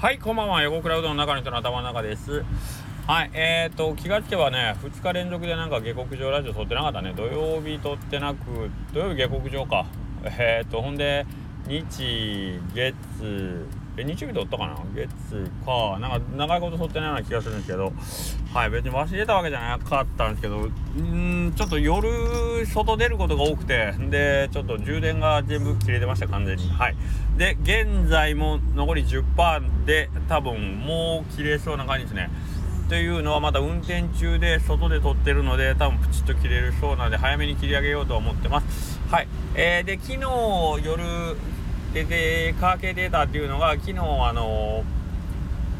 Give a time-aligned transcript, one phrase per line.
[0.00, 0.62] はい、こんばんは。
[0.62, 2.44] 横クラウドの中の人の頭の中です。
[3.08, 7.14] はい、えーと、気がつけばね、2日連続でなんか下克上ラジオ撮ってなかったね。
[7.16, 9.86] 土曜日撮ってなく、土曜日下克上か。
[10.22, 11.26] えーと、ほんで、
[11.66, 12.94] 日、月、
[13.98, 14.76] え、日曜日撮ったかな？
[14.94, 15.08] 月
[15.66, 15.98] か。
[16.00, 17.92] なんか長いこと撮ってないような気がするんですけど、
[18.54, 26.68] はい、別に忘れたわけじゃなかったんですけど、んちょっと夜、外出ることが多くて、で、ちょっと充電が全部切れてました、完全に。
[26.70, 26.96] はい。
[27.36, 32.30] で、現在も残り10%で、多分もう切れそうな感じですね。
[32.88, 40.20] というのはまだ運転中で外で撮ってるので多分プチッと切れるそうなので早めに切り上げようと思ってますはい、えー、で昨日
[40.86, 41.36] 夜
[42.04, 44.84] ででカーケデータっていうのが昨日あの、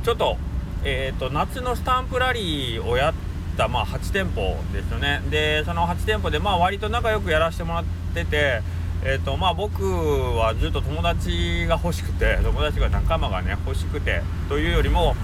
[0.04, 0.36] ちょっと
[0.84, 3.14] えーと、夏のスタンプラリーをやっ
[3.56, 5.20] た、まあ、8店舗ですよね。
[5.28, 8.62] でその8店舗で、まあ、割と仲良くやらせてもらってて
[9.04, 15.14] えーとまあ、僕はずっと友達が欲しくて友達が仲間がね欲しくてというよりも、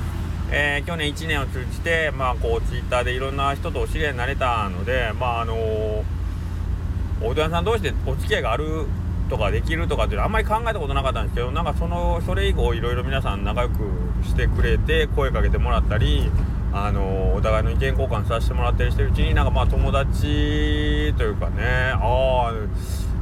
[0.52, 6.04] えー、去年1年を通じて、まあ、こうツイッターでいろんな人とお知り合いになれたので、まああのー、
[7.20, 8.86] おうどん屋さん同士でお付き合いがある
[9.28, 13.74] とかできるとかっていうのはあんまり考えたことなかったんですけどなんかそのそれ以降いろいろ皆さん仲良く
[14.24, 16.30] してくれて声かけてもらったり
[16.72, 22.52] あのお互いの意見交換させてもらったりしてるうちになんかまあ友達というかねああ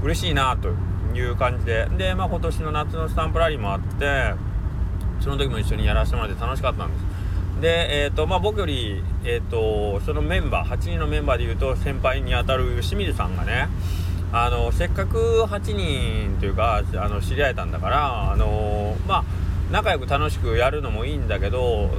[0.02, 0.70] 嬉しいなと
[1.14, 1.86] いう感じで。
[1.96, 4.32] で、まあ、今年の夏のスタンプラリーもあって
[5.20, 7.04] その時も一緒にやらせてもらって楽しかったんです。
[7.60, 13.68] で、えーとまあ、僕より、えーと、そのメンバー8人のメンバーでいうと先輩にあたる清水さんがね
[14.32, 19.24] あのせっかく8人というかあの知り合えたんだからあのまあ
[19.70, 21.90] 仲良く楽しくやるのもいいんだけど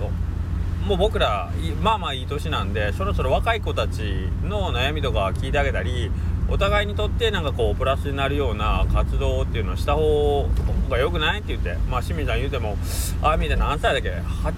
[0.87, 6.11] もう僕らまあまあいい年なんでそろそろ若い子たちの悩みとか聞いてあげたり
[6.49, 10.49] お互いにとってなんかこうプラスになるような活動っていうのをした方
[10.89, 12.77] が良くないって言ってまあ清水さん言うても
[13.21, 14.09] ああ見て何歳だっけ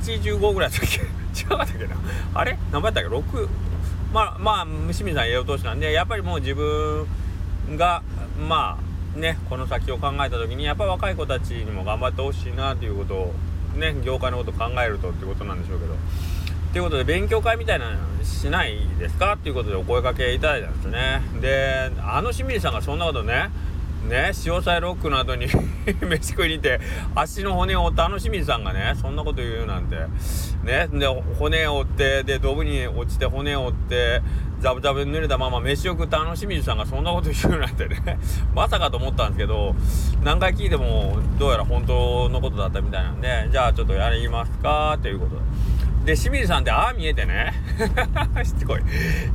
[0.09, 1.02] ？85ぐらいだっけ？
[1.40, 1.96] 違かったっけな？
[2.34, 2.58] あれ？
[2.72, 3.48] 何倍だっけ？6
[4.14, 7.06] まあまあ清水さん栄養投資なんでやっぱりもう自分
[7.78, 8.03] が
[8.48, 8.78] ま
[9.16, 13.34] あねこの先を考えた時にやっぱ若い子たちにも頑張ってほしいなということを
[13.76, 15.96] ね業界のことを考えるとってことなんでしょうけど。
[16.74, 19.36] ということで勉強会みたいなのしないですか？
[19.36, 21.22] っていうことでお声かけいただいたんですよね。
[21.40, 23.50] であの清水さんがそんなことね
[24.05, 25.47] ね潮騒ロックの後に
[26.01, 26.79] 飯食いに行って
[27.16, 29.95] 足の骨を折ったあの清水さんがねそんなこと言うなんて。
[30.66, 31.07] ねで
[31.38, 34.21] 骨を折ってでドブに落ちて骨を折って
[34.59, 38.17] ザブザブ濡れたまま飯を食ったあの清水さんがそんなこと言うなんてね。
[38.55, 39.75] まさかと思ったんですけど
[40.23, 45.41] 何回聞いてもどうやら本当のことだったみたいなんでじゃあちょっとやりますかということで。
[46.13, 47.53] で清水さんってああ見えてね。
[48.43, 48.79] しつこい。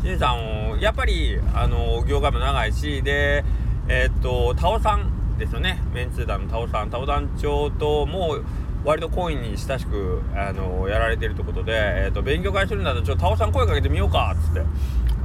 [0.03, 3.45] 清水さんやっぱりあの業界も長いしで
[3.89, 5.83] えー、っとタオさんですよね。
[5.93, 6.91] メンツー団のタオさん。
[6.91, 8.45] タオ団長ともう
[8.85, 14.63] 割と懇意に親しくあのやられてるということで、えー、っと勉強会するんだったらちょっとタオさん声かけてみようかっつって。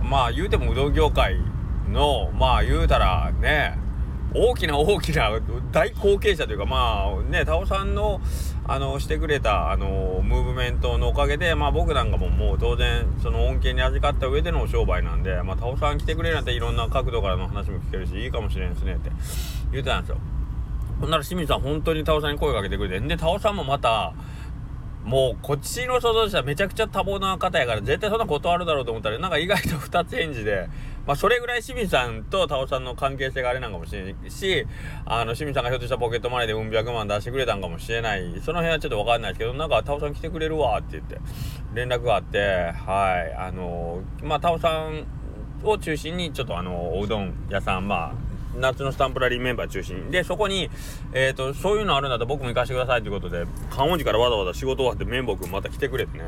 [0.03, 1.37] まあ言うてもうどん業界
[1.89, 3.77] のまあ言うたらね
[4.33, 5.31] 大きな大きな
[5.71, 8.21] 大後継者というかまあねタオさんの
[8.67, 19.11] あのしてくれたあのムーブメントのおかげでまあ僕なんかももう当然その恩恵に預かった上での商売なんでまあタオさん来てくれなんていろんな角度からの話も聞けるしいいかもしれんですねって
[19.71, 20.17] 言ってたんですよ。
[20.99, 24.13] ほんなら清水さん本当にタオさんに声かけてくれてでタオさんもまた
[25.03, 30.67] もうこっちの想像したらめちゃくちゃ多忙な方やから絶対そんな断るだろうと思ったらなんか意外と2つ返事で
[31.05, 34.65] まあそれぐらい清水さんとタオさんの関係性があれなんかもしれないし
[35.05, 38.41] あの清水さんがひょっとしたらポケットマネーでうん百万出してくれたんかもしれない。
[38.41, 41.19] その辺はちょっと分かんないですけどなんかタオさん来てくれるわって言って
[41.73, 43.33] 連絡があってはい。
[43.37, 45.05] あのまあタオさん
[45.63, 48.25] を中心にちょっとあのおうどん屋さんまあ
[48.57, 50.69] 夏のスタンプラリーメンバー中心でそこに、
[51.13, 56.23] えーと、そういうのあるんだったら僕も行かせてくださいということで観音寺からわざわざ仕事終わって綿棒くんまた来てくれてね。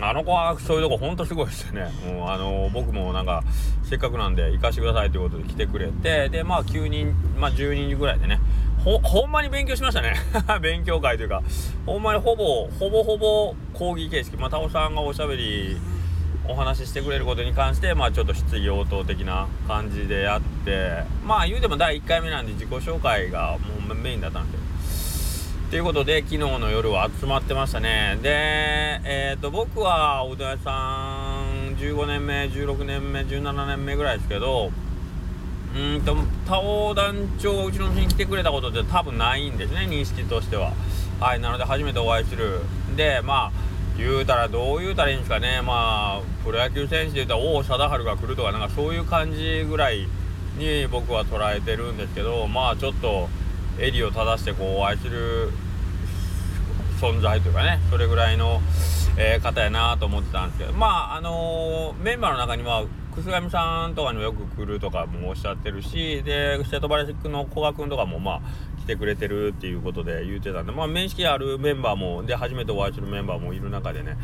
[0.00, 1.90] あの子はそういうとこほんとすごいですよね。
[2.06, 3.42] もうあのー、僕もなんか
[3.82, 8.40] せっかくなんで行かせてくださいということで来てくれてでまあ9人まあ10人ぐらいでね。
[8.84, 10.14] ほほんまに勉強しましたね。
[10.60, 11.42] 勉強会というか
[11.86, 14.36] ほんまにほぼほぼほぼ講義形式。
[14.36, 15.76] まあタオさんがおしゃべり
[16.48, 23.56] お話ししてくれることに関してまあちょっと質疑応答的な感じでやってまあ言うても第1回目なんで自己紹介が
[23.86, 24.65] もうメインだったんですよ。
[25.68, 28.20] ということで昨日の夜は集まってましたね。
[28.22, 28.30] で
[29.04, 34.70] えっ、ー、と僕はおうどん屋さん15年目16年目17年目ぐらいですけど
[35.74, 36.14] うんと
[36.46, 40.72] 他横団長がうちの店に来てくれたことって多分ないんですね認識としては。
[41.18, 42.60] はいなので初めてお会いする。
[42.94, 43.52] でまあ
[43.98, 45.62] 言うたらどう言うたらいいんですかね。
[45.62, 50.06] まあプロ野球選手で言ったら王貞治が来るとかなんかそういう感じぐらい
[50.58, 53.28] に僕は捉えてるんですけどまあちょっと
[53.78, 55.50] 襟を正してこうお会いする
[57.00, 58.60] 存在というかねそれぐらいの、
[59.18, 68.40] えー、方やなと思ってたんですけどまああのー、メンバーの中には楠上さんとかにもよく来るとかもおっしゃってるしで瀬戸原宿の古賀君とかもまあ
[68.82, 74.16] 来てくれてるっていうことで言ってたんでまあ面識あるメンバーもで初めてお会いするメンバーもいる中でね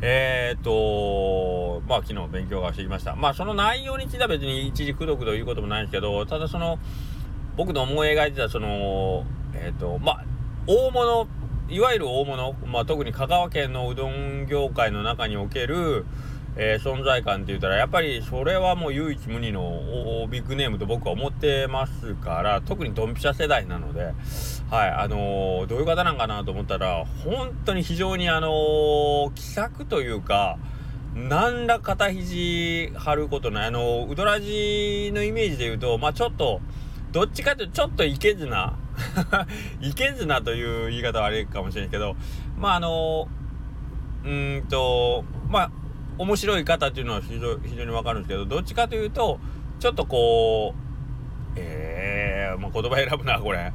[0.00, 3.14] えー、っとまあ昨日勉強がしてきました。
[3.14, 6.78] まあその内容については別に一時くどくど言うこともないんですけどただその
[7.56, 10.24] 僕の思い描いてたそのえー、っとまあ
[10.66, 11.26] 大物
[11.68, 16.04] いわゆる大物、まあ、特に香川県のうどん業界の中における
[16.54, 24.12] えー、存在感って言ったらやっぱりそれはもう唯一無二のビッグネームと僕は思ってますから特にドンピシャ世代なので
[24.70, 30.58] はいあのー、どういう方なんかなと思ったら本当に非常にあのー、気さくというか
[31.14, 33.66] 何ら肩肘張ることない。
[33.66, 36.60] あのウドラジのイメージで言うとまあちょっと
[37.12, 38.78] どっちかというとちょっといけずな。
[39.80, 42.16] いけずなという言い方はあれかもしれないけど。
[42.58, 43.28] まああの
[44.24, 45.70] うんとまあ
[46.18, 49.40] 面白い方っていうのは非常非常にわかるんですけどどっちかというと
[49.80, 50.82] ちょっとこう
[51.56, 53.72] えー、まあ、言葉選ぶなこれ、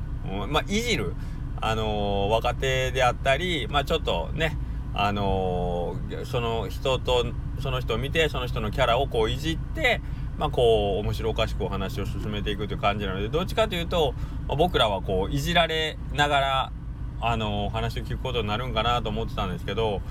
[0.50, 1.16] まあいじる。
[1.60, 4.58] あの、若手であったりまあちょっとね
[4.94, 5.96] あの、
[6.26, 7.26] その人と
[7.60, 10.02] その人を見てその人のキャラをこういじって
[10.38, 14.14] まあこう面白おかしくお話を進めていくという感じなのでどっちかというと、
[14.48, 16.72] まあ、僕らはこういじられながら
[17.20, 20.02] あの話を聞くことになるんかなと思ってたんですけど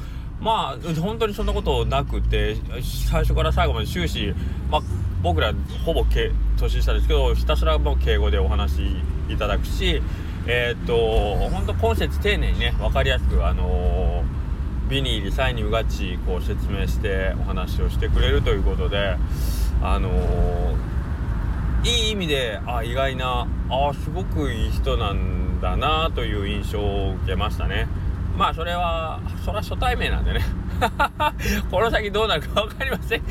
[0.41, 2.57] まあ本当にそんなことなくて
[3.09, 4.35] 最初から最後まで終始、
[4.71, 4.83] まあ、
[5.23, 8.83] 僕らほぼ年下ですけどひたすらもう敬語でお話
[9.29, 10.03] いただくし
[10.49, 19.17] えー、っと本当今節丁寧にね分かりやすくあのー、ビニールサインにうがちこう説明してお話をしてくれるということで
[19.83, 27.89] あのー、いい意味であ意外なあすごくいい人なんだなという印象を受けましたね。
[28.37, 30.41] まあそれはそれは初対面なんでね。
[31.71, 33.23] この先どうなるか分かりません。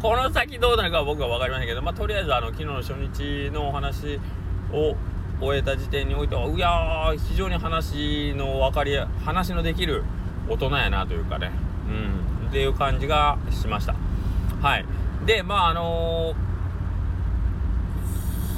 [0.00, 4.18] この先どうなるかは僕は分かりませんけどまあとりあえずあの昨日の初日のお話
[4.72, 4.96] を
[5.40, 10.04] 終えた時点においてはいやー非常に話の分かり話のできる
[10.48, 11.50] 大人やなというかね。
[11.88, 12.48] うん。
[12.48, 13.94] っていう感じがしました。
[14.62, 14.84] はい。
[15.26, 16.34] でまああの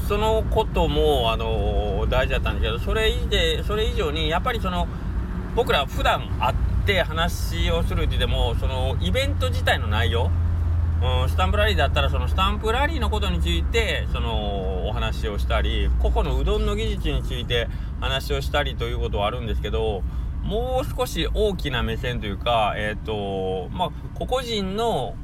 [0.04, 4.86] ー、そのこともあのー、大事だったんですけどそれ以でそれ以上にやっぱりその
[5.56, 6.56] 僕ら普段会っ
[6.86, 10.30] て話をするって言ってもそのイベント自体の内容、
[11.22, 17.68] うん、スタンプラリーだったらそのスタンプラリーのことについてそのお話をしたり個々のうどんの技術について
[18.00, 20.02] 話をしたりということはあるんですけど
[20.42, 25.14] もう少し大きな目線というかえ、ー、とまあ個々人の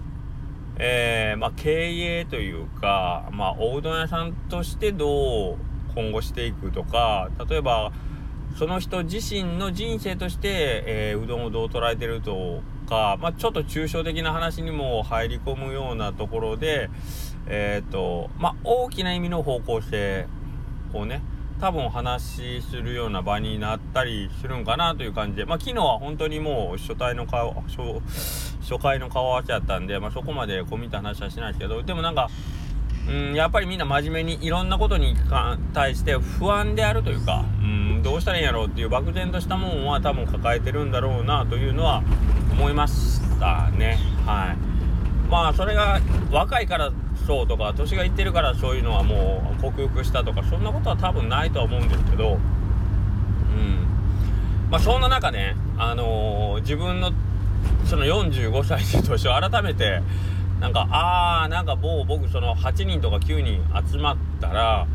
[0.79, 5.57] えー、まあ、経営というか、まあ、おうどん屋さんとしてどう
[5.95, 7.93] 今後していくとか例えば
[8.59, 16.89] その人自身の人生として、えー、うどんをどう捉えてるとか、まあ、ちょっと抽象的な話にも入り込むようなところで、
[17.47, 20.27] え、ー、と、まあ、大きな意味の方向性
[20.93, 21.23] をね、
[21.61, 28.01] 多分話するような場になったりするんかなという感じで、まあ、昨日は本当にもう初対の顔、初
[28.61, 32.29] 初回の顔合わせやったんで、まあ、そこまで込みた話はしないですけど、でもなんか、
[33.09, 35.15] うん、やっぱりみんな真面目にいろんなことに
[35.75, 42.03] 対して不安であるというか、うん、どうしたらいいんやろうっていう漠然としたもんは多分抱えてるんだろうなというのは
[42.53, 43.99] 思いましたね。
[44.25, 45.31] はい。
[45.31, 46.93] まあそれが若いから
[47.27, 52.39] そうとか年がいってるからそういうのはもう克服したとかそんなことは多分ないとは思うんですけど、うん。
[54.71, 57.13] まあそんな中ね、あのー、自分の
[57.87, 60.03] その45歳の年を改めて
[60.61, 64.87] なんかああなんかもう僕その8人とか9人集まったら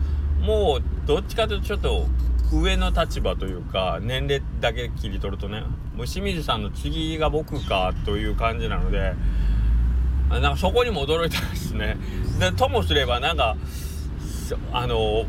[0.42, 2.08] もうどっちかというとちょっと
[2.52, 5.62] 上の立場というか年齢だけ切り取るとね
[5.96, 9.14] もう清水さんの次が僕かという感じなので
[10.30, 11.98] なんかそこにも驚いたんですね。
[12.40, 13.58] でともすればなんか
[14.72, 15.26] あの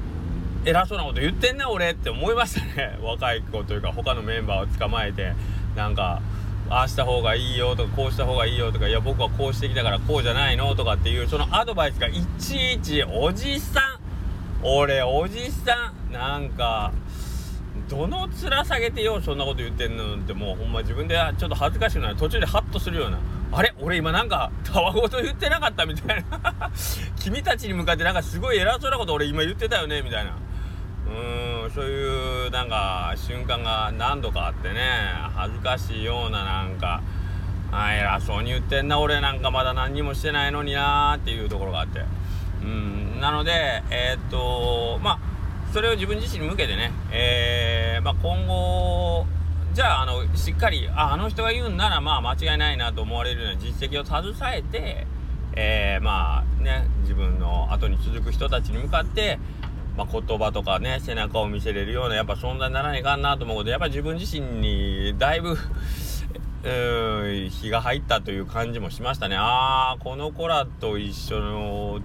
[0.65, 2.99] 偉そうなこと言ってんな俺って思いましたね。
[3.03, 5.33] 若い子というか他のメンバーを捕まえて。
[5.77, 6.21] なんか
[6.69, 14.01] ああした方がいいよとかこうした方がいいよとかいや僕はこうしてきたからこうじゃないのとかっていうそのアドバイスがいちいちおじさん。
[14.63, 16.13] 俺おじさん。
[16.13, 16.93] なんか
[17.89, 22.17] どの面下げてよそんなこと言ってんのってもうほんま自分でちょっと恥ずかしくなる。
[22.17, 23.19] 途中でハッとするような。
[23.53, 23.75] あれ？
[23.81, 26.71] 俺今なんかたわごと言ってなかったみたいな。
[27.19, 30.03] 君たちに向かってなんかすごい偉そうなこと俺今言ってたよね？
[30.03, 30.31] みたいな。
[30.31, 34.81] うーんそういうなんか瞬間が何度かあってね。
[35.35, 37.01] 恥ずかしいようななんか。
[37.73, 39.51] あ偉そうに言ってんな俺なんか。
[39.51, 42.05] まだ何にもしてないのになーっていうところがあって。
[42.63, 45.19] うんなのでえー、っとまあ
[45.73, 49.25] それを自分自身に向けてね、えー、まあ、今後
[49.81, 55.07] じゃああのしっかりああの人が言うんならまあ間違いないなと思われるような実績を携えて、
[55.57, 59.39] えー、まあね自分の後に続く人たちに向かって、
[59.97, 65.57] まあ、言葉とかね背中を見せれるようなやっぱ存在にならないかんなと思うことでやっぱ自分自身にだいぶ
[67.49, 69.37] 日が入ったという感じもしましたね。
[69.39, 72.01] ああこの子らと一緒の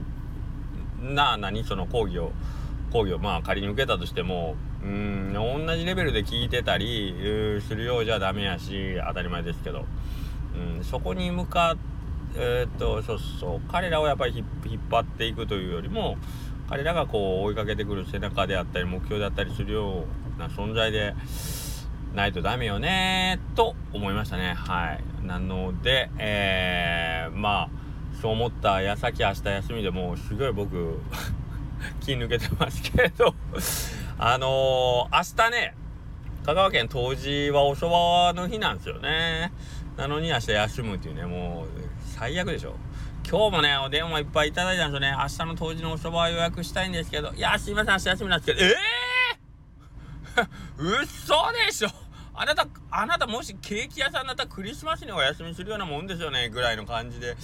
[1.01, 2.31] な何その講義を
[2.91, 7.13] 講義をまあ仮に受けたとしてもうん同じレベルで聞いてたり
[7.67, 9.85] するようじゃダメやし当たり前ですけど、
[10.77, 11.95] うん、そこに向かって
[12.37, 16.17] え、っとそうそう彼らをやっぱり引っ張っていくというよりも
[16.69, 20.05] 彼らがこう追いかけてくる背中であったり目標であったりするよ
[20.37, 21.15] うな存在で
[22.13, 24.53] ないとダメよねと思いましたね。
[24.53, 25.25] はい。
[25.25, 27.69] なのでえー、まあ
[28.21, 30.99] そう思った矢先明日休みでもすごい僕
[32.05, 33.33] 気抜けてますけど
[34.17, 35.75] あのー、明日ね、
[36.45, 37.87] 香川県冬至はお蕎
[38.33, 39.51] 麦の日なんですよね。
[39.97, 41.67] なのに明日休むっていうね、もう
[42.17, 42.75] 最悪でしょ。
[43.29, 45.17] 今日もね、お電話いっぱいいただいたんですよね。
[45.17, 48.75] 明日の冬至のお蕎麦予約したいんですけど、いや、すいません、明日休みなんですけど、え
[50.37, 51.33] えー、 嘘
[51.65, 51.89] でしょ
[52.33, 57.35] あなた、あなたもしケーキ屋さんだったらクリスマスにお休みするようなもんですよね、ぐらいの感じで、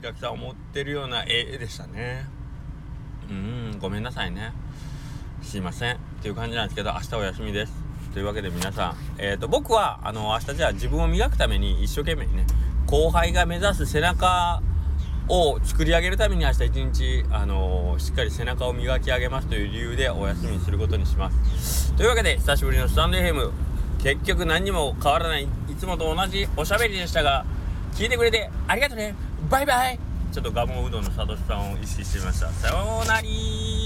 [0.00, 2.35] お客さん思ってるような絵でしたね。
[3.30, 4.52] うん、ごめんなさいね。
[5.42, 5.94] すいません。
[5.94, 7.72] っていう感じなんですけど明日お休みです。
[8.12, 12.46] というわけで皆さん、えーと、僕はあの明日じゃあ自分を磨くために一生懸命ね
[12.86, 14.62] 後輩が目指す背中
[15.28, 21.92] を作り上げるために明日一日、あのー、しっかり背中を磨き上げますという理由でお休みにすることにします。
[21.94, 23.50] というわけで久しぶりのスタンド FM
[24.02, 25.44] 結局何にも変わらない。
[25.44, 27.44] いつもと同じおしゃべりでしたが
[27.92, 29.14] 聞いてくれてありがとうね。
[29.50, 30.05] バイバイ。
[30.36, 32.50] ちょっとガモうどんのサトシさんを意識してみました。
[32.50, 33.85] さようなら。